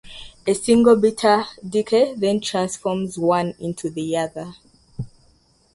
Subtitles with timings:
[0.47, 4.55] A single beta decay then transforms one into the other.